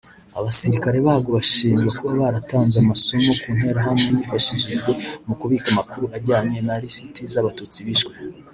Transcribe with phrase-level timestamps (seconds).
[0.39, 4.91] Abasirikare babwo bashinjwa kuba baratanze amasomo ku nterahamwe yifashishijwe
[5.27, 8.13] mu kubika amakuru ajyanye na lisiti z’Abatutsi bishwe